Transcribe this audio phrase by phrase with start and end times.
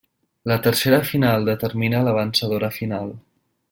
[0.51, 3.19] La tercera final determina la vencedora final.